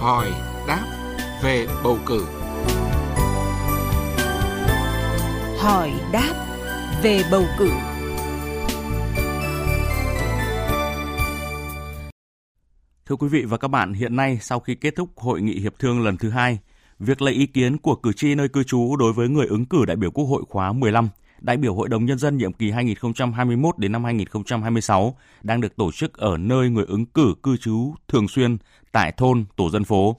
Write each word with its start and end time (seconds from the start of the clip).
hỏi 0.00 0.32
đáp 0.66 0.84
về 1.42 1.66
bầu 1.84 1.98
cử. 2.06 2.26
Hỏi 5.58 5.92
đáp 6.12 6.46
về 7.02 7.22
bầu 7.30 7.44
cử. 7.58 7.70
Thưa 13.06 13.16
quý 13.16 13.28
vị 13.28 13.44
và 13.44 13.56
các 13.56 13.68
bạn, 13.68 13.92
hiện 13.92 14.16
nay 14.16 14.38
sau 14.40 14.60
khi 14.60 14.74
kết 14.74 14.96
thúc 14.96 15.08
hội 15.16 15.42
nghị 15.42 15.60
hiệp 15.60 15.78
thương 15.78 16.04
lần 16.04 16.16
thứ 16.16 16.30
hai, 16.30 16.58
việc 16.98 17.22
lấy 17.22 17.34
ý 17.34 17.46
kiến 17.46 17.78
của 17.78 17.94
cử 17.94 18.12
tri 18.12 18.34
nơi 18.34 18.48
cư 18.48 18.62
trú 18.64 18.96
đối 18.96 19.12
với 19.12 19.28
người 19.28 19.46
ứng 19.46 19.66
cử 19.66 19.84
đại 19.84 19.96
biểu 19.96 20.10
Quốc 20.10 20.24
hội 20.24 20.42
khóa 20.48 20.72
15, 20.72 21.08
đại 21.40 21.56
biểu 21.56 21.74
Hội 21.74 21.88
đồng 21.88 22.06
Nhân 22.06 22.18
dân 22.18 22.36
nhiệm 22.36 22.52
kỳ 22.52 22.70
2021 22.70 23.78
đến 23.78 23.92
năm 23.92 24.04
2026 24.04 25.16
đang 25.42 25.60
được 25.60 25.76
tổ 25.76 25.92
chức 25.92 26.14
ở 26.14 26.36
nơi 26.36 26.70
người 26.70 26.84
ứng 26.88 27.06
cử 27.06 27.34
cư 27.42 27.56
trú 27.56 27.94
thường 28.08 28.28
xuyên 28.28 28.56
tại 28.92 29.12
thôn, 29.12 29.44
tổ 29.56 29.70
dân 29.70 29.84
phố. 29.84 30.16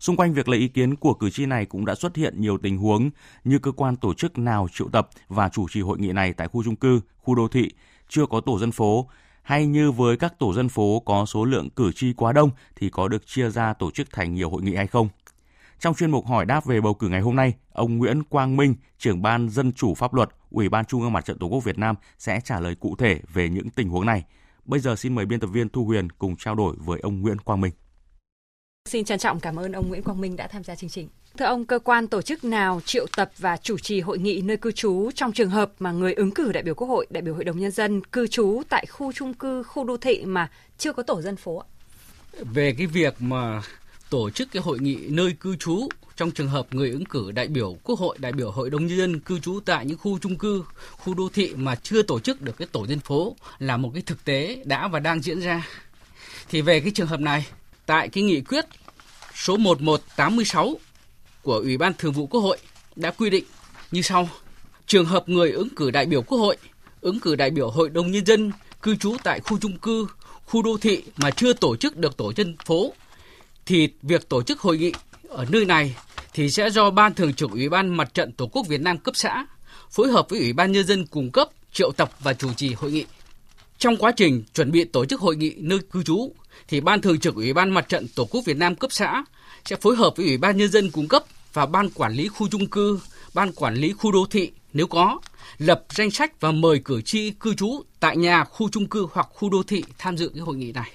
Xung 0.00 0.16
quanh 0.16 0.34
việc 0.34 0.48
lấy 0.48 0.60
ý 0.60 0.68
kiến 0.68 0.96
của 0.96 1.14
cử 1.14 1.30
tri 1.30 1.46
này 1.46 1.64
cũng 1.64 1.84
đã 1.84 1.94
xuất 1.94 2.16
hiện 2.16 2.40
nhiều 2.40 2.58
tình 2.58 2.78
huống 2.78 3.10
như 3.44 3.58
cơ 3.58 3.72
quan 3.72 3.96
tổ 3.96 4.14
chức 4.14 4.38
nào 4.38 4.68
triệu 4.72 4.88
tập 4.88 5.08
và 5.28 5.48
chủ 5.48 5.66
trì 5.68 5.80
hội 5.80 5.98
nghị 5.98 6.12
này 6.12 6.32
tại 6.32 6.48
khu 6.48 6.64
trung 6.64 6.76
cư, 6.76 7.00
khu 7.16 7.34
đô 7.34 7.48
thị, 7.48 7.70
chưa 8.08 8.26
có 8.26 8.40
tổ 8.40 8.58
dân 8.58 8.72
phố, 8.72 9.08
hay 9.42 9.66
như 9.66 9.90
với 9.90 10.16
các 10.16 10.38
tổ 10.38 10.54
dân 10.54 10.68
phố 10.68 11.02
có 11.06 11.26
số 11.26 11.44
lượng 11.44 11.70
cử 11.70 11.92
tri 11.92 12.12
quá 12.12 12.32
đông 12.32 12.50
thì 12.76 12.88
có 12.88 13.08
được 13.08 13.26
chia 13.26 13.50
ra 13.50 13.72
tổ 13.72 13.90
chức 13.90 14.12
thành 14.12 14.34
nhiều 14.34 14.50
hội 14.50 14.62
nghị 14.62 14.74
hay 14.74 14.86
không? 14.86 15.08
Trong 15.80 15.94
chuyên 15.94 16.10
mục 16.10 16.26
hỏi 16.26 16.46
đáp 16.46 16.66
về 16.66 16.80
bầu 16.80 16.94
cử 16.94 17.08
ngày 17.08 17.20
hôm 17.20 17.36
nay, 17.36 17.54
ông 17.72 17.98
Nguyễn 17.98 18.22
Quang 18.22 18.56
Minh, 18.56 18.74
trưởng 18.98 19.22
ban 19.22 19.48
Dân 19.48 19.72
chủ 19.72 19.94
pháp 19.94 20.14
luật, 20.14 20.28
Ủy 20.54 20.68
ban 20.68 20.84
Trung 20.84 21.02
ương 21.02 21.12
Mặt 21.12 21.24
trận 21.24 21.38
Tổ 21.38 21.46
quốc 21.46 21.64
Việt 21.64 21.78
Nam 21.78 21.96
sẽ 22.18 22.40
trả 22.44 22.60
lời 22.60 22.74
cụ 22.74 22.96
thể 22.96 23.20
về 23.34 23.48
những 23.48 23.70
tình 23.70 23.88
huống 23.88 24.06
này. 24.06 24.24
Bây 24.64 24.80
giờ 24.80 24.96
xin 24.96 25.14
mời 25.14 25.26
biên 25.26 25.40
tập 25.40 25.46
viên 25.46 25.68
Thu 25.68 25.84
Huyền 25.84 26.12
cùng 26.12 26.36
trao 26.36 26.54
đổi 26.54 26.76
với 26.78 27.00
ông 27.00 27.20
Nguyễn 27.20 27.38
Quang 27.38 27.60
Minh. 27.60 27.72
Xin 28.88 29.04
trân 29.04 29.18
trọng 29.18 29.40
cảm 29.40 29.56
ơn 29.56 29.72
ông 29.72 29.88
Nguyễn 29.88 30.02
Quang 30.02 30.20
Minh 30.20 30.36
đã 30.36 30.46
tham 30.48 30.64
gia 30.64 30.74
chương 30.74 30.90
trình. 30.90 31.08
Thưa 31.38 31.44
ông, 31.44 31.64
cơ 31.64 31.78
quan 31.78 32.06
tổ 32.06 32.22
chức 32.22 32.44
nào 32.44 32.80
triệu 32.84 33.06
tập 33.16 33.30
và 33.38 33.56
chủ 33.56 33.78
trì 33.78 34.00
hội 34.00 34.18
nghị 34.18 34.40
nơi 34.40 34.56
cư 34.56 34.72
trú 34.72 35.10
trong 35.14 35.32
trường 35.32 35.50
hợp 35.50 35.72
mà 35.78 35.92
người 35.92 36.14
ứng 36.14 36.30
cử 36.30 36.52
đại 36.52 36.62
biểu 36.62 36.74
Quốc 36.74 36.88
hội, 36.88 37.06
đại 37.10 37.22
biểu 37.22 37.34
Hội 37.34 37.44
đồng 37.44 37.58
Nhân 37.58 37.70
dân 37.70 38.04
cư 38.04 38.26
trú 38.26 38.62
tại 38.68 38.86
khu 38.86 39.12
trung 39.12 39.34
cư, 39.34 39.62
khu 39.62 39.84
đô 39.84 39.96
thị 39.96 40.24
mà 40.24 40.50
chưa 40.78 40.92
có 40.92 41.02
tổ 41.02 41.22
dân 41.22 41.36
phố? 41.36 41.62
Về 42.52 42.74
cái 42.78 42.86
việc 42.86 43.14
mà 43.18 43.62
tổ 44.10 44.30
chức 44.30 44.48
cái 44.52 44.62
hội 44.62 44.78
nghị 44.80 44.98
nơi 45.08 45.36
cư 45.40 45.56
trú 45.56 45.88
trong 46.16 46.30
trường 46.30 46.48
hợp 46.48 46.66
người 46.70 46.90
ứng 46.90 47.04
cử 47.04 47.32
đại 47.32 47.48
biểu 47.48 47.76
Quốc 47.82 47.98
hội, 47.98 48.18
đại 48.18 48.32
biểu 48.32 48.50
Hội 48.50 48.70
đồng 48.70 48.86
nhân 48.86 48.98
dân 48.98 49.20
cư 49.20 49.38
trú 49.38 49.60
tại 49.64 49.86
những 49.86 49.98
khu 49.98 50.18
trung 50.18 50.38
cư, 50.38 50.64
khu 50.90 51.14
đô 51.14 51.28
thị 51.34 51.54
mà 51.56 51.74
chưa 51.74 52.02
tổ 52.02 52.20
chức 52.20 52.42
được 52.42 52.56
cái 52.58 52.68
tổ 52.72 52.86
dân 52.86 53.00
phố 53.00 53.36
là 53.58 53.76
một 53.76 53.90
cái 53.94 54.02
thực 54.06 54.24
tế 54.24 54.62
đã 54.64 54.88
và 54.88 55.00
đang 55.00 55.22
diễn 55.22 55.40
ra. 55.40 55.68
Thì 56.48 56.60
về 56.60 56.80
cái 56.80 56.90
trường 56.90 57.06
hợp 57.06 57.20
này, 57.20 57.46
tại 57.86 58.08
cái 58.08 58.24
nghị 58.24 58.40
quyết 58.40 58.64
số 59.34 59.56
1186 59.56 60.74
của 61.42 61.56
Ủy 61.56 61.76
ban 61.76 61.92
Thường 61.94 62.12
vụ 62.12 62.26
Quốc 62.26 62.40
hội 62.40 62.58
đã 62.96 63.10
quy 63.10 63.30
định 63.30 63.44
như 63.90 64.02
sau. 64.02 64.28
Trường 64.86 65.06
hợp 65.06 65.28
người 65.28 65.50
ứng 65.52 65.68
cử 65.76 65.90
đại 65.90 66.06
biểu 66.06 66.22
Quốc 66.22 66.38
hội, 66.38 66.56
ứng 67.00 67.20
cử 67.20 67.36
đại 67.36 67.50
biểu 67.50 67.70
Hội 67.70 67.90
đồng 67.90 68.10
Nhân 68.10 68.26
dân 68.26 68.52
cư 68.82 68.96
trú 68.96 69.16
tại 69.24 69.40
khu 69.40 69.58
trung 69.58 69.78
cư, 69.78 70.06
khu 70.44 70.62
đô 70.62 70.78
thị 70.80 71.02
mà 71.16 71.30
chưa 71.30 71.52
tổ 71.52 71.76
chức 71.76 71.96
được 71.96 72.16
tổ 72.16 72.32
dân 72.36 72.56
phố, 72.64 72.92
thì 73.66 73.88
việc 74.02 74.28
tổ 74.28 74.42
chức 74.42 74.60
hội 74.60 74.78
nghị 74.78 74.92
ở 75.34 75.46
nơi 75.48 75.64
này 75.64 75.96
thì 76.32 76.50
sẽ 76.50 76.70
do 76.70 76.90
Ban 76.90 77.14
Thường 77.14 77.34
trực 77.34 77.50
Ủy 77.50 77.68
ban 77.68 77.96
Mặt 77.96 78.14
trận 78.14 78.32
Tổ 78.32 78.46
quốc 78.46 78.66
Việt 78.68 78.80
Nam 78.80 78.98
cấp 78.98 79.16
xã 79.16 79.46
phối 79.90 80.08
hợp 80.08 80.26
với 80.28 80.38
Ủy 80.40 80.52
ban 80.52 80.72
Nhân 80.72 80.86
dân 80.86 81.06
cung 81.06 81.30
cấp 81.30 81.48
triệu 81.72 81.92
tập 81.92 82.10
và 82.20 82.32
chủ 82.32 82.52
trì 82.52 82.74
hội 82.74 82.92
nghị. 82.92 83.04
Trong 83.78 83.96
quá 83.96 84.12
trình 84.16 84.44
chuẩn 84.54 84.72
bị 84.72 84.84
tổ 84.84 85.04
chức 85.04 85.20
hội 85.20 85.36
nghị 85.36 85.54
nơi 85.56 85.78
cư 85.90 86.02
trú, 86.02 86.32
thì 86.68 86.80
Ban 86.80 87.00
Thường 87.00 87.20
trực 87.20 87.34
Ủy 87.34 87.52
ban 87.52 87.70
Mặt 87.70 87.88
trận 87.88 88.06
Tổ 88.14 88.24
quốc 88.24 88.44
Việt 88.44 88.56
Nam 88.56 88.74
cấp 88.74 88.92
xã 88.92 89.24
sẽ 89.64 89.76
phối 89.76 89.96
hợp 89.96 90.16
với 90.16 90.26
Ủy 90.26 90.38
ban 90.38 90.56
Nhân 90.56 90.70
dân 90.70 90.90
cung 90.90 91.08
cấp 91.08 91.24
và 91.52 91.66
Ban 91.66 91.90
Quản 91.90 92.12
lý 92.12 92.28
khu 92.28 92.48
trung 92.48 92.66
cư, 92.66 93.00
Ban 93.34 93.52
Quản 93.52 93.74
lý 93.74 93.92
khu 93.92 94.12
đô 94.12 94.26
thị 94.30 94.50
nếu 94.72 94.86
có, 94.86 95.20
lập 95.58 95.84
danh 95.90 96.10
sách 96.10 96.40
và 96.40 96.50
mời 96.52 96.80
cử 96.84 97.02
tri 97.02 97.30
cư 97.30 97.54
trú 97.54 97.82
tại 98.00 98.16
nhà, 98.16 98.44
khu 98.44 98.68
trung 98.68 98.86
cư 98.86 99.06
hoặc 99.12 99.28
khu 99.30 99.50
đô 99.50 99.62
thị 99.62 99.84
tham 99.98 100.16
dự 100.16 100.30
cái 100.34 100.40
hội 100.40 100.56
nghị 100.56 100.72
này. 100.72 100.90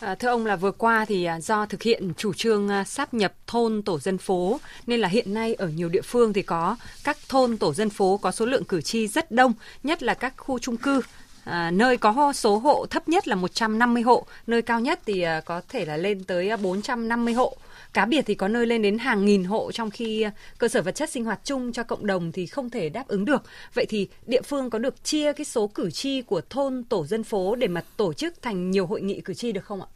À, 0.00 0.14
thưa 0.14 0.28
ông 0.28 0.46
là 0.46 0.56
vừa 0.56 0.70
qua 0.70 1.04
thì 1.04 1.24
à, 1.24 1.40
do 1.40 1.66
thực 1.66 1.82
hiện 1.82 2.12
chủ 2.16 2.34
trương 2.34 2.68
à, 2.68 2.84
sáp 2.84 3.14
nhập 3.14 3.34
thôn 3.46 3.82
tổ 3.82 3.98
dân 3.98 4.18
phố 4.18 4.60
nên 4.86 5.00
là 5.00 5.08
hiện 5.08 5.34
nay 5.34 5.54
ở 5.54 5.68
nhiều 5.68 5.88
địa 5.88 6.02
phương 6.02 6.32
thì 6.32 6.42
có 6.42 6.76
các 7.04 7.16
thôn 7.28 7.56
tổ 7.56 7.74
dân 7.74 7.90
phố 7.90 8.18
có 8.22 8.30
số 8.30 8.46
lượng 8.46 8.64
cử 8.64 8.82
tri 8.82 9.08
rất 9.08 9.30
đông, 9.30 9.52
nhất 9.82 10.02
là 10.02 10.14
các 10.14 10.34
khu 10.36 10.58
trung 10.58 10.76
cư. 10.76 11.00
À, 11.44 11.70
nơi 11.70 11.96
có 11.96 12.32
số 12.32 12.58
hộ 12.58 12.86
thấp 12.86 13.08
nhất 13.08 13.28
là 13.28 13.34
150 13.34 14.02
hộ, 14.02 14.26
nơi 14.46 14.62
cao 14.62 14.80
nhất 14.80 15.00
thì 15.06 15.22
à, 15.22 15.40
có 15.40 15.60
thể 15.68 15.84
là 15.84 15.96
lên 15.96 16.24
tới 16.24 16.48
à, 16.48 16.56
450 16.56 17.34
hộ. 17.34 17.56
Cá 17.92 18.06
biệt 18.06 18.24
thì 18.26 18.34
có 18.34 18.48
nơi 18.48 18.66
lên 18.66 18.82
đến 18.82 18.98
hàng 18.98 19.24
nghìn 19.24 19.44
hộ 19.44 19.72
trong 19.72 19.90
khi 19.90 20.22
à, 20.22 20.32
cơ 20.58 20.68
sở 20.68 20.82
vật 20.82 20.92
chất 20.92 21.10
sinh 21.10 21.24
hoạt 21.24 21.40
chung 21.44 21.72
cho 21.72 21.82
cộng 21.82 22.06
đồng 22.06 22.32
thì 22.32 22.46
không 22.46 22.70
thể 22.70 22.88
đáp 22.88 23.08
ứng 23.08 23.24
được. 23.24 23.42
Vậy 23.74 23.86
thì 23.88 24.08
địa 24.26 24.42
phương 24.42 24.70
có 24.70 24.78
được 24.78 25.04
chia 25.04 25.32
cái 25.32 25.44
số 25.44 25.66
cử 25.66 25.90
tri 25.90 26.22
của 26.22 26.40
thôn 26.50 26.84
tổ 26.84 27.06
dân 27.06 27.24
phố 27.24 27.54
để 27.54 27.68
mà 27.68 27.82
tổ 27.96 28.12
chức 28.12 28.42
thành 28.42 28.70
nhiều 28.70 28.86
hội 28.86 29.00
nghị 29.00 29.20
cử 29.20 29.34
tri 29.34 29.52
được 29.52 29.64
không 29.64 29.82
ạ? 29.82 29.88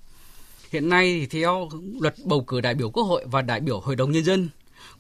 Hiện 0.71 0.88
nay 0.88 1.26
thì 1.31 1.41
theo 1.41 1.69
luật 2.00 2.15
bầu 2.25 2.44
cử 2.47 2.61
đại 2.61 2.75
biểu 2.75 2.91
Quốc 2.91 3.05
hội 3.05 3.25
và 3.31 3.43
đại 3.43 3.61
biểu 3.61 3.81
Hội 3.81 3.97
đồng 3.97 4.12
Nhân 4.12 4.25
dân 4.25 4.49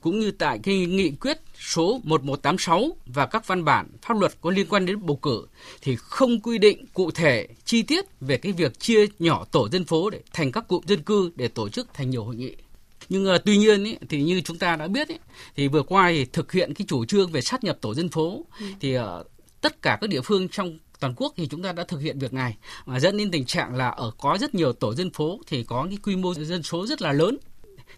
cũng 0.00 0.20
như 0.20 0.30
tại 0.30 0.58
cái 0.62 0.86
nghị 0.86 1.10
quyết 1.10 1.40
số 1.60 2.00
1186 2.04 2.96
và 3.06 3.26
các 3.26 3.46
văn 3.46 3.64
bản 3.64 3.88
pháp 4.02 4.20
luật 4.20 4.32
có 4.40 4.50
liên 4.50 4.66
quan 4.66 4.86
đến 4.86 5.06
bầu 5.06 5.16
cử 5.16 5.46
thì 5.82 5.96
không 5.96 6.40
quy 6.40 6.58
định 6.58 6.86
cụ 6.94 7.10
thể 7.10 7.46
chi 7.64 7.82
tiết 7.82 8.04
về 8.20 8.36
cái 8.36 8.52
việc 8.52 8.80
chia 8.80 9.06
nhỏ 9.18 9.44
tổ 9.50 9.68
dân 9.68 9.84
phố 9.84 10.10
để 10.10 10.20
thành 10.32 10.52
các 10.52 10.68
cụm 10.68 10.84
dân 10.86 11.02
cư 11.02 11.30
để 11.36 11.48
tổ 11.48 11.68
chức 11.68 11.94
thành 11.94 12.10
nhiều 12.10 12.24
hội 12.24 12.36
nghị. 12.36 12.56
Nhưng 13.08 13.34
uh, 13.34 13.40
tuy 13.44 13.56
nhiên 13.56 13.84
ý, 13.84 13.96
thì 14.08 14.22
như 14.22 14.40
chúng 14.40 14.58
ta 14.58 14.76
đã 14.76 14.88
biết 14.88 15.08
ý, 15.08 15.16
thì 15.56 15.68
vừa 15.68 15.82
qua 15.82 16.08
thì 16.10 16.24
thực 16.24 16.52
hiện 16.52 16.74
cái 16.74 16.86
chủ 16.88 17.04
trương 17.04 17.30
về 17.30 17.40
sát 17.40 17.64
nhập 17.64 17.78
tổ 17.80 17.94
dân 17.94 18.08
phố 18.08 18.44
ừ. 18.60 18.66
thì 18.80 18.98
uh, 18.98 19.02
tất 19.60 19.82
cả 19.82 19.98
các 20.00 20.10
địa 20.10 20.20
phương 20.20 20.48
trong 20.48 20.78
toàn 21.00 21.14
quốc 21.16 21.32
thì 21.36 21.46
chúng 21.46 21.62
ta 21.62 21.72
đã 21.72 21.84
thực 21.84 22.00
hiện 22.00 22.18
việc 22.18 22.32
này 22.32 22.56
mà 22.86 23.00
dẫn 23.00 23.16
đến 23.16 23.30
tình 23.30 23.44
trạng 23.44 23.74
là 23.74 23.88
ở 23.88 24.10
có 24.18 24.38
rất 24.40 24.54
nhiều 24.54 24.72
tổ 24.72 24.94
dân 24.94 25.10
phố 25.10 25.40
thì 25.46 25.64
có 25.64 25.86
cái 25.88 25.98
quy 26.02 26.16
mô 26.16 26.34
dân 26.34 26.62
số 26.62 26.86
rất 26.86 27.02
là 27.02 27.12
lớn 27.12 27.36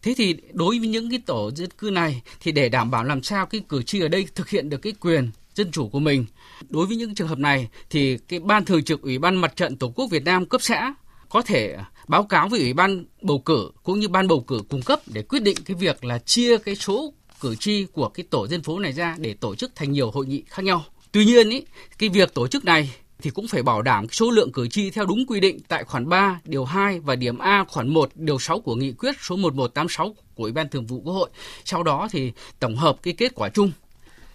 Thế 0.03 0.15
thì 0.17 0.37
đối 0.53 0.79
với 0.79 0.89
những 0.89 1.11
cái 1.11 1.21
tổ 1.27 1.51
dân 1.55 1.71
cư 1.79 1.91
này 1.91 2.23
thì 2.41 2.53
để 2.53 2.69
đảm 2.69 2.91
bảo 2.91 3.05
làm 3.05 3.23
sao 3.23 3.47
cái 3.47 3.61
cử 3.69 3.83
tri 3.83 4.01
ở 4.01 4.09
đây 4.09 4.27
thực 4.35 4.49
hiện 4.49 4.69
được 4.69 4.79
cái 4.79 4.93
quyền 5.01 5.31
dân 5.55 5.71
chủ 5.71 5.89
của 5.89 6.01
mình. 6.01 6.27
Đối 6.69 6.87
với 6.87 6.97
những 6.97 7.15
trường 7.15 7.29
hợp 7.29 7.39
này 7.39 7.69
thì 7.91 8.19
cái 8.29 8.41
ban 8.41 8.65
thường 8.65 8.85
trực 8.85 9.03
Ủy 9.03 9.19
ban 9.19 9.37
Mặt 9.37 9.57
trận 9.57 9.77
Tổ 9.77 9.89
quốc 9.89 10.07
Việt 10.11 10.25
Nam 10.25 10.47
cấp 10.47 10.63
xã 10.63 10.95
có 11.29 11.43
thể 11.43 11.77
báo 12.09 12.25
cáo 12.25 12.49
với 12.49 12.61
Ủy 12.61 12.73
ban 12.73 13.05
bầu 13.23 13.39
cử 13.39 13.71
cũng 13.83 14.01
như 14.01 14.09
ban 14.09 14.29
bầu 14.29 14.41
cử 14.41 14.63
cung 14.69 14.83
cấp 14.83 15.01
để 15.07 15.23
quyết 15.23 15.43
định 15.43 15.57
cái 15.65 15.75
việc 15.75 16.05
là 16.05 16.19
chia 16.19 16.59
cái 16.59 16.77
số 16.77 17.13
cử 17.41 17.55
tri 17.55 17.87
của 17.93 18.09
cái 18.09 18.27
tổ 18.31 18.47
dân 18.49 18.63
phố 18.63 18.79
này 18.79 18.93
ra 18.93 19.17
để 19.19 19.35
tổ 19.35 19.55
chức 19.55 19.73
thành 19.75 19.93
nhiều 19.93 20.11
hội 20.11 20.27
nghị 20.27 20.43
khác 20.47 20.63
nhau. 20.63 20.85
Tuy 21.13 21.25
nhiên 21.25 21.51
ý, 21.51 21.63
cái 21.99 22.09
việc 22.09 22.35
tổ 22.35 22.49
chức 22.49 22.65
này 22.65 22.95
thì 23.19 23.31
cũng 23.31 23.49
phải 23.49 23.63
bảo 23.63 23.83
đảm 23.83 24.07
số 24.09 24.31
lượng 24.31 24.53
cử 24.53 24.69
tri 24.69 24.91
theo 24.91 25.07
đúng 25.07 25.27
quy 25.27 25.41
định 25.41 25.59
tại 25.69 25.85
khoản 25.85 26.09
3, 26.09 26.41
điều 26.45 26.65
2 26.65 27.01
và 27.01 27.17
điểm 27.17 27.39
A 27.39 27.65
khoản 27.69 27.89
1, 27.89 28.11
điều 28.15 28.39
6 28.39 28.61
của 28.61 28.75
nghị 28.75 28.93
quyết 28.93 29.15
số 29.21 29.37
1186 29.37 30.15
của 30.35 30.43
Ủy 30.43 30.53
ban 30.53 30.69
Thường 30.69 30.87
vụ 30.87 31.01
Quốc 31.05 31.13
hội. 31.13 31.31
Sau 31.65 31.83
đó 31.83 32.09
thì 32.11 32.33
tổng 32.61 32.77
hợp 32.77 32.97
cái 33.03 33.15
kết 33.15 33.33
quả 33.35 33.49
chung 33.49 33.73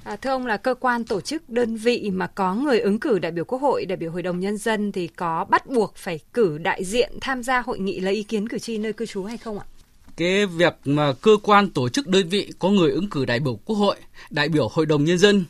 À, 0.04 0.16
thưa 0.16 0.30
ông 0.30 0.46
là 0.46 0.58
cơ 0.58 0.74
quan 0.74 1.04
tổ 1.04 1.22
chức 1.22 1.50
đơn 1.50 1.76
vị 1.76 2.12
mà 2.14 2.28
có 2.28 2.56
người 2.56 2.80
ứng 2.80 3.00
cử 3.00 3.20
đại 3.20 3.32
biểu 3.32 3.46
Quốc 3.46 3.62
hội, 3.62 3.86
đại 3.86 3.98
biểu 3.98 4.12
Hội 4.12 4.22
đồng 4.22 4.40
Nhân 4.40 4.58
dân 4.58 4.92
thì 4.92 5.08
có 5.08 5.46
bắt 5.50 5.68
buộc 5.68 5.96
phải 5.96 6.20
cử 6.34 6.58
đại 6.58 6.84
diện 6.84 7.12
tham 7.22 7.44
gia 7.44 7.62
hội 7.62 7.80
nghị 7.80 8.00
lấy 8.00 8.14
ý 8.14 8.24
kiến 8.24 8.50
cử 8.50 8.60
tri 8.60 8.78
nơi 8.78 8.94
cư 8.94 9.06
trú 9.06 9.24
hay 9.24 9.38
không 9.38 9.60
ạ? 9.60 9.66
Cái 10.18 10.46
việc 10.46 10.74
mà 10.86 11.14
cơ 11.22 11.38
quan 11.44 11.70
tổ 11.70 11.90
chức 11.90 12.08
đơn 12.08 12.30
vị 12.30 12.52
có 12.60 12.70
người 12.70 12.92
ứng 12.92 13.10
cử 13.10 13.26
đại 13.26 13.40
biểu 13.40 13.60
Quốc 13.66 13.76
hội, 13.76 13.96
đại 14.30 14.50
biểu 14.50 14.68
Hội 14.68 14.86
đồng 14.86 15.04
Nhân 15.04 15.18
dân 15.18 15.46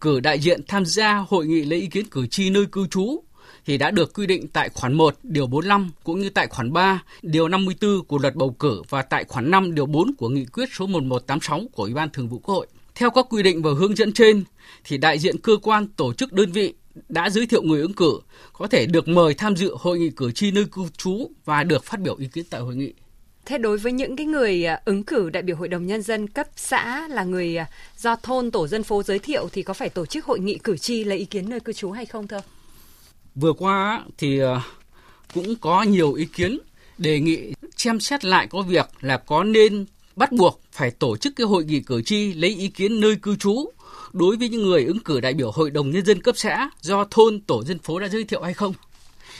cử 0.00 0.20
đại 0.20 0.40
diện 0.40 0.60
tham 0.68 0.86
gia 0.86 1.16
hội 1.16 1.46
nghị 1.46 1.62
lấy 1.62 1.80
ý 1.80 1.86
kiến 1.86 2.06
cử 2.10 2.26
tri 2.26 2.50
nơi 2.50 2.66
cư 2.66 2.86
trú 2.86 3.22
thì 3.66 3.78
đã 3.78 3.90
được 3.90 4.14
quy 4.14 4.26
định 4.26 4.48
tại 4.48 4.68
khoản 4.68 4.92
1 4.92 5.16
điều 5.22 5.46
45 5.46 5.90
cũng 6.04 6.20
như 6.20 6.30
tại 6.30 6.46
khoản 6.46 6.72
3 6.72 7.02
điều 7.22 7.48
54 7.48 8.04
của 8.04 8.18
luật 8.18 8.34
bầu 8.34 8.50
cử 8.58 8.82
và 8.88 9.02
tại 9.02 9.24
khoản 9.24 9.50
5 9.50 9.74
điều 9.74 9.86
4 9.86 10.14
của 10.14 10.28
nghị 10.28 10.44
quyết 10.44 10.68
số 10.72 10.86
1186 10.86 11.60
của 11.72 11.82
Ủy 11.82 11.94
ban 11.94 12.10
Thường 12.10 12.28
vụ 12.28 12.38
Quốc 12.38 12.54
hội. 12.54 12.66
Theo 12.94 13.10
các 13.10 13.26
quy 13.30 13.42
định 13.42 13.62
và 13.62 13.70
hướng 13.78 13.96
dẫn 13.96 14.12
trên 14.12 14.44
thì 14.84 14.98
đại 14.98 15.18
diện 15.18 15.38
cơ 15.38 15.56
quan, 15.62 15.88
tổ 15.88 16.12
chức, 16.12 16.32
đơn 16.32 16.52
vị 16.52 16.74
đã 17.08 17.30
giới 17.30 17.46
thiệu 17.46 17.62
người 17.62 17.80
ứng 17.80 17.92
cử, 17.92 18.20
có 18.52 18.66
thể 18.66 18.86
được 18.86 19.08
mời 19.08 19.34
tham 19.34 19.56
dự 19.56 19.74
hội 19.78 19.98
nghị 19.98 20.10
cử 20.10 20.32
tri 20.32 20.50
nơi 20.50 20.64
cư 20.72 20.82
trú 20.96 21.30
và 21.44 21.64
được 21.64 21.84
phát 21.84 22.00
biểu 22.00 22.16
ý 22.16 22.26
kiến 22.32 22.44
tại 22.50 22.60
hội 22.60 22.76
nghị. 22.76 22.92
Thế 23.50 23.58
đối 23.58 23.78
với 23.78 23.92
những 23.92 24.16
cái 24.16 24.26
người 24.26 24.64
à, 24.64 24.80
ứng 24.84 25.04
cử 25.04 25.30
đại 25.30 25.42
biểu 25.42 25.56
Hội 25.56 25.68
đồng 25.68 25.86
Nhân 25.86 26.02
dân 26.02 26.28
cấp 26.28 26.46
xã 26.56 27.08
là 27.08 27.24
người 27.24 27.56
à, 27.56 27.66
do 27.98 28.16
thôn, 28.16 28.50
tổ 28.50 28.66
dân 28.66 28.82
phố 28.82 29.02
giới 29.02 29.18
thiệu 29.18 29.48
thì 29.52 29.62
có 29.62 29.74
phải 29.74 29.88
tổ 29.88 30.06
chức 30.06 30.24
hội 30.24 30.40
nghị 30.40 30.58
cử 30.58 30.76
tri 30.76 31.04
lấy 31.04 31.18
ý 31.18 31.24
kiến 31.24 31.48
nơi 31.48 31.60
cư 31.60 31.72
trú 31.72 31.90
hay 31.90 32.06
không 32.06 32.26
thưa? 32.26 32.40
Vừa 33.34 33.52
qua 33.52 34.04
thì 34.18 34.40
à, 34.40 34.62
cũng 35.34 35.54
có 35.60 35.82
nhiều 35.82 36.12
ý 36.12 36.24
kiến 36.24 36.58
đề 36.98 37.20
nghị 37.20 37.52
xem 37.76 38.00
xét 38.00 38.24
lại 38.24 38.46
có 38.46 38.62
việc 38.62 38.90
là 39.00 39.16
có 39.16 39.44
nên 39.44 39.86
bắt 40.16 40.32
buộc 40.32 40.60
phải 40.72 40.90
tổ 40.90 41.16
chức 41.16 41.36
cái 41.36 41.46
hội 41.46 41.64
nghị 41.64 41.80
cử 41.80 42.02
tri 42.02 42.32
lấy 42.32 42.50
ý 42.50 42.68
kiến 42.68 43.00
nơi 43.00 43.16
cư 43.22 43.36
trú 43.36 43.70
đối 44.12 44.36
với 44.36 44.48
những 44.48 44.62
người 44.62 44.84
ứng 44.84 45.00
cử 45.00 45.20
đại 45.20 45.34
biểu 45.34 45.50
Hội 45.50 45.70
đồng 45.70 45.90
Nhân 45.90 46.04
dân 46.04 46.22
cấp 46.22 46.36
xã 46.38 46.70
do 46.80 47.04
thôn, 47.10 47.40
tổ 47.40 47.64
dân 47.64 47.78
phố 47.78 47.98
đã 47.98 48.08
giới 48.08 48.24
thiệu 48.24 48.42
hay 48.42 48.54
không. 48.54 48.74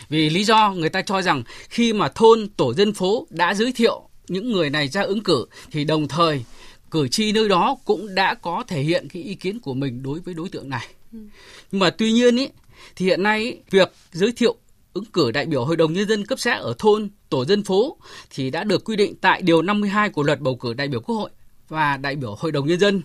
Vì 0.09 0.31
lý 0.31 0.45
do 0.45 0.73
người 0.73 0.89
ta 0.89 1.03
cho 1.03 1.23
rằng 1.23 1.43
khi 1.69 1.93
mà 1.93 2.09
thôn 2.09 2.49
tổ 2.57 2.75
dân 2.75 2.93
phố 2.93 3.27
đã 3.31 3.55
giới 3.55 3.73
thiệu 3.73 4.03
những 4.29 4.53
người 4.53 4.71
này 4.71 4.89
ra 4.89 5.03
ứng 5.03 5.23
cử 5.23 5.47
thì 5.71 5.85
đồng 5.85 6.09
thời 6.09 6.45
cử 6.91 7.09
tri 7.09 7.33
nơi 7.33 7.49
đó 7.49 7.77
cũng 7.85 8.15
đã 8.15 8.35
có 8.35 8.65
thể 8.69 8.81
hiện 8.83 9.09
cái 9.09 9.23
ý 9.23 9.35
kiến 9.35 9.61
của 9.61 9.75
mình 9.75 10.03
đối 10.03 10.21
với 10.21 10.35
đối 10.35 10.49
tượng 10.49 10.69
này. 10.69 10.87
Ừ. 11.13 11.19
Nhưng 11.73 11.79
mà 11.79 11.91
tuy 11.91 12.13
nhiên 12.13 12.37
ý, 12.37 12.49
thì 12.97 13.07
hiện 13.07 13.23
nay 13.23 13.41
ý, 13.41 13.57
việc 13.71 13.93
giới 14.13 14.33
thiệu 14.33 14.57
ứng 14.93 15.05
cử 15.05 15.31
đại 15.31 15.47
biểu 15.47 15.65
Hội 15.65 15.77
đồng 15.77 15.93
Nhân 15.93 16.09
dân 16.09 16.27
cấp 16.27 16.41
xã 16.41 16.53
ở 16.53 16.75
thôn, 16.79 17.09
tổ 17.29 17.45
dân 17.45 17.65
phố 17.65 17.97
thì 18.31 18.51
đã 18.51 18.65
được 18.65 18.85
quy 18.85 18.97
định 18.97 19.15
tại 19.21 19.43
Điều 19.43 19.63
52 19.63 20.11
của 20.11 20.23
luật 20.23 20.41
bầu 20.41 20.57
cử 20.57 20.75
đại 20.75 20.89
biểu 20.89 21.01
Quốc 21.01 21.17
hội 21.17 21.31
và 21.69 21.97
đại 21.97 22.17
biểu 22.17 22.35
Hội 22.39 22.53
đồng 22.53 22.67
Nhân 22.67 22.81
dân. 22.81 23.03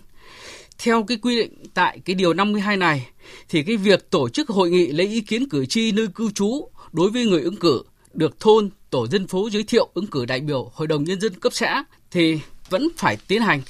Theo 0.78 1.02
cái 1.02 1.16
quy 1.16 1.36
định 1.36 1.64
tại 1.74 2.00
cái 2.04 2.14
Điều 2.14 2.34
52 2.34 2.76
này 2.76 3.08
thì 3.48 3.62
cái 3.62 3.76
việc 3.76 4.10
tổ 4.10 4.28
chức 4.28 4.48
hội 4.48 4.70
nghị 4.70 4.86
lấy 4.86 5.06
ý 5.06 5.20
kiến 5.20 5.48
cử 5.48 5.66
tri 5.66 5.92
nơi 5.92 6.06
cư 6.14 6.30
trú 6.30 6.68
đối 6.92 7.10
với 7.10 7.24
người 7.24 7.42
ứng 7.42 7.56
cử 7.56 7.82
được 8.14 8.40
thôn, 8.40 8.70
tổ 8.90 9.06
dân 9.06 9.26
phố 9.26 9.50
giới 9.50 9.62
thiệu 9.62 9.88
ứng 9.94 10.06
cử 10.06 10.24
đại 10.24 10.40
biểu 10.40 10.70
Hội 10.74 10.86
đồng 10.86 11.04
Nhân 11.04 11.20
dân 11.20 11.40
cấp 11.40 11.52
xã 11.54 11.84
thì 12.10 12.40
vẫn 12.70 12.88
phải 12.96 13.16
tiến 13.28 13.42
hành 13.42 13.62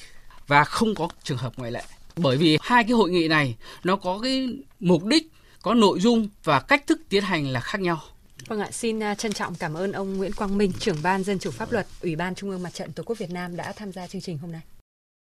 và 0.47 0.65
không 0.65 0.95
có 0.95 1.09
trường 1.23 1.39
hợp 1.39 1.53
ngoại 1.57 1.73
lệ. 1.73 1.83
Bởi 2.17 2.37
vì 2.37 2.59
hai 2.61 2.85
cái 2.85 2.93
hội 2.93 3.11
nghị 3.11 3.29
này 3.29 3.57
nó 3.85 3.97
có 3.97 4.19
cái 4.23 4.49
mục 4.81 5.05
đích, 5.05 5.31
có 5.63 5.75
nội 5.75 6.01
dung 6.01 6.29
và 6.45 6.61
cách 6.61 6.87
thức 6.87 7.01
tiến 7.09 7.23
hành 7.23 7.49
là 7.49 7.61
khác 7.61 7.81
nhau. 7.81 8.01
Vâng 8.47 8.61
ạ, 8.61 8.69
xin 8.73 9.03
à, 9.03 9.15
trân 9.15 9.33
trọng 9.33 9.55
cảm 9.55 9.75
ơn 9.75 9.93
ông 9.93 10.17
Nguyễn 10.17 10.33
Quang 10.33 10.59
Minh, 10.59 10.73
trưởng 10.79 10.97
ban 11.03 11.25
Dân 11.25 11.39
chủ 11.39 11.51
pháp 11.51 11.73
luật, 11.73 11.87
Ủy 12.03 12.17
ban 12.17 12.35
Trung 12.35 12.51
ương 12.51 12.63
Mặt 12.63 12.75
trận 12.75 12.93
Tổ 12.93 13.03
quốc 13.03 13.19
Việt 13.19 13.31
Nam 13.31 13.57
đã 13.57 13.73
tham 13.73 13.93
gia 13.93 14.07
chương 14.07 14.21
trình 14.21 14.39
hôm 14.39 14.53
nay. 14.53 14.61